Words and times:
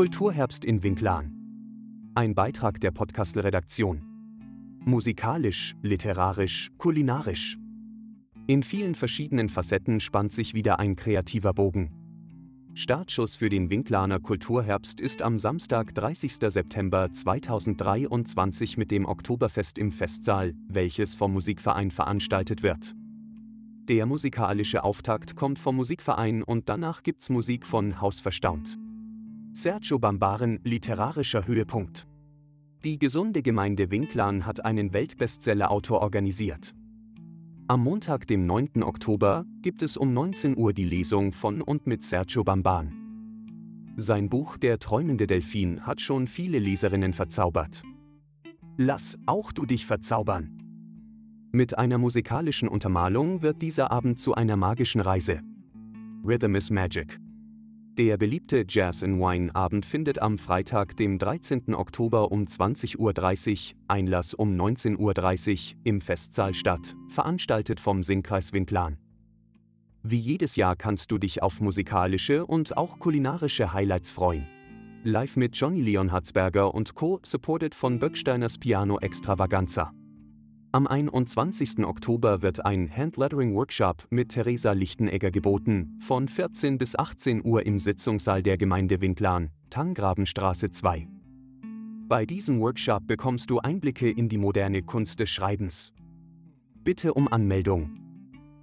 Kulturherbst 0.00 0.64
in 0.64 0.82
Winklan. 0.82 1.30
Ein 2.14 2.34
Beitrag 2.34 2.80
der 2.80 2.90
Podcastle-Redaktion. 2.90 4.00
Musikalisch, 4.86 5.74
literarisch, 5.82 6.70
kulinarisch. 6.78 7.58
In 8.46 8.62
vielen 8.62 8.94
verschiedenen 8.94 9.50
Facetten 9.50 10.00
spannt 10.00 10.32
sich 10.32 10.54
wieder 10.54 10.78
ein 10.78 10.96
kreativer 10.96 11.52
Bogen. 11.52 11.90
Startschuss 12.72 13.36
für 13.36 13.50
den 13.50 13.68
Winklaner 13.68 14.20
Kulturherbst 14.20 15.02
ist 15.02 15.20
am 15.20 15.38
Samstag, 15.38 15.94
30. 15.94 16.36
September 16.48 17.12
2023 17.12 18.78
mit 18.78 18.90
dem 18.90 19.04
Oktoberfest 19.04 19.76
im 19.76 19.92
Festsaal, 19.92 20.54
welches 20.66 21.14
vom 21.14 21.34
Musikverein 21.34 21.90
veranstaltet 21.90 22.62
wird. 22.62 22.94
Der 23.90 24.06
musikalische 24.06 24.82
Auftakt 24.82 25.36
kommt 25.36 25.58
vom 25.58 25.76
Musikverein 25.76 26.42
und 26.42 26.70
danach 26.70 27.02
gibt's 27.02 27.28
Musik 27.28 27.66
von 27.66 28.00
Haus 28.00 28.22
Verstaunt. 28.22 28.78
Sergio 29.52 29.98
Bambaren, 29.98 30.60
literarischer 30.62 31.46
Höhepunkt. 31.46 32.06
Die 32.84 33.00
gesunde 33.00 33.42
Gemeinde 33.42 33.90
Winklan 33.90 34.46
hat 34.46 34.64
einen 34.64 34.92
Weltbestseller-Autor 34.92 36.00
organisiert. 36.00 36.72
Am 37.66 37.82
Montag, 37.82 38.28
dem 38.28 38.46
9. 38.46 38.84
Oktober, 38.84 39.44
gibt 39.60 39.82
es 39.82 39.96
um 39.96 40.14
19 40.14 40.56
Uhr 40.56 40.72
die 40.72 40.84
Lesung 40.84 41.32
von 41.32 41.62
und 41.62 41.88
mit 41.88 42.04
Sergio 42.04 42.44
Bamban. 42.44 42.92
Sein 43.96 44.28
Buch 44.28 44.56
Der 44.56 44.78
träumende 44.78 45.26
Delfin 45.26 45.84
hat 45.84 46.00
schon 46.00 46.28
viele 46.28 46.60
Leserinnen 46.60 47.12
verzaubert. 47.12 47.82
Lass 48.76 49.18
auch 49.26 49.50
du 49.50 49.66
dich 49.66 49.84
verzaubern. 49.84 50.58
Mit 51.50 51.76
einer 51.76 51.98
musikalischen 51.98 52.68
Untermalung 52.68 53.42
wird 53.42 53.60
dieser 53.62 53.90
Abend 53.90 54.20
zu 54.20 54.32
einer 54.34 54.56
magischen 54.56 55.00
Reise. 55.00 55.40
Rhythm 56.24 56.54
is 56.54 56.70
Magic. 56.70 57.18
Der 57.98 58.16
beliebte 58.16 58.64
Jazz 58.68 59.02
in 59.02 59.18
Wine 59.18 59.54
Abend 59.54 59.84
findet 59.84 60.22
am 60.22 60.38
Freitag, 60.38 60.96
dem 60.96 61.18
13. 61.18 61.74
Oktober 61.74 62.30
um 62.30 62.44
20.30 62.44 62.96
Uhr, 62.98 63.78
Einlass 63.88 64.32
um 64.32 64.54
19.30 64.54 65.74
Uhr 65.74 65.80
im 65.82 66.00
Festsaal 66.00 66.54
statt, 66.54 66.94
veranstaltet 67.08 67.80
vom 67.80 68.04
Singkreis 68.04 68.52
Winklan. 68.52 68.96
Wie 70.02 70.18
jedes 70.18 70.56
Jahr 70.56 70.76
kannst 70.76 71.10
du 71.10 71.18
dich 71.18 71.42
auf 71.42 71.60
musikalische 71.60 72.46
und 72.46 72.76
auch 72.76 73.00
kulinarische 73.00 73.72
Highlights 73.72 74.12
freuen. 74.12 74.46
Live 75.02 75.36
mit 75.36 75.56
Johnny 75.56 75.82
Leon 75.82 76.12
Hatzberger 76.12 76.72
und 76.72 76.94
Co., 76.94 77.18
supported 77.22 77.74
von 77.74 77.98
Böcksteiners 77.98 78.56
Piano 78.56 78.98
Extravaganza. 79.00 79.92
Am 80.72 80.86
21. 80.86 81.84
Oktober 81.84 82.42
wird 82.42 82.64
ein 82.64 82.88
Handlettering-Workshop 82.88 84.06
mit 84.10 84.28
Theresa 84.28 84.70
Lichtenegger 84.70 85.32
geboten, 85.32 85.98
von 85.98 86.28
14 86.28 86.78
bis 86.78 86.96
18 86.96 87.44
Uhr 87.44 87.66
im 87.66 87.80
Sitzungssaal 87.80 88.40
der 88.40 88.56
Gemeinde 88.56 89.00
Winklan, 89.00 89.50
Tangrabenstraße 89.70 90.70
2. 90.70 91.08
Bei 92.06 92.24
diesem 92.24 92.60
Workshop 92.60 93.04
bekommst 93.08 93.50
du 93.50 93.58
Einblicke 93.58 94.08
in 94.08 94.28
die 94.28 94.38
moderne 94.38 94.84
Kunst 94.84 95.18
des 95.18 95.28
Schreibens. 95.30 95.92
Bitte 96.84 97.14
um 97.14 97.26
Anmeldung. 97.26 97.90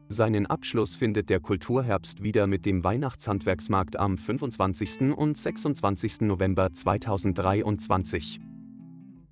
Seinen 0.08 0.46
Abschluss 0.46 0.96
findet 0.96 1.30
der 1.30 1.42
Kulturherbst 1.42 2.24
wieder 2.24 2.48
mit 2.48 2.66
dem 2.66 2.86
Weihnachtshandwerksmarkt 2.86 3.98
am 3.98 4.18
25. 4.18 5.14
und 5.14 5.38
26. 5.38 6.22
November 6.22 6.72
2023. 6.72 8.40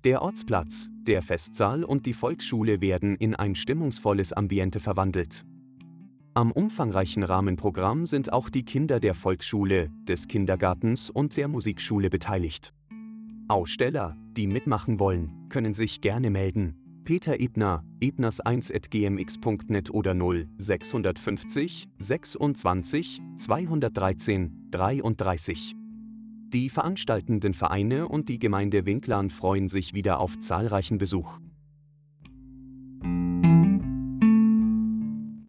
Der 0.06 0.22
Ortsplatz, 0.22 0.88
der 1.02 1.20
Festsaal 1.20 1.82
und 1.82 2.06
die 2.06 2.12
Volksschule 2.12 2.80
werden 2.80 3.16
in 3.16 3.34
ein 3.34 3.56
stimmungsvolles 3.56 4.32
Ambiente 4.32 4.78
verwandelt. 4.78 5.44
Am 6.32 6.52
umfangreichen 6.52 7.24
Rahmenprogramm 7.24 8.06
sind 8.06 8.32
auch 8.32 8.48
die 8.48 8.62
Kinder 8.62 9.00
der 9.00 9.14
Volksschule, 9.14 9.90
des 10.06 10.28
Kindergartens 10.28 11.10
und 11.10 11.36
der 11.36 11.48
Musikschule 11.48 12.08
beteiligt. 12.08 12.72
Aussteller, 13.48 14.16
die 14.36 14.46
mitmachen 14.46 15.00
wollen, 15.00 15.48
können 15.48 15.74
sich 15.74 16.00
gerne 16.00 16.30
melden. 16.30 16.76
Peter 17.04 17.40
Ebner, 17.40 17.82
ebners1.gmx.net 18.00 19.90
oder 19.90 20.14
0 20.14 20.48
650 20.56 21.88
26 21.98 23.22
213 23.38 24.68
33. 24.70 25.74
Die 26.56 26.70
veranstaltenden 26.70 27.52
Vereine 27.52 28.08
und 28.08 28.30
die 28.30 28.38
Gemeinde 28.38 28.86
Winklan 28.86 29.28
freuen 29.28 29.68
sich 29.68 29.92
wieder 29.92 30.20
auf 30.20 30.40
zahlreichen 30.40 30.96
Besuch. 30.96 31.38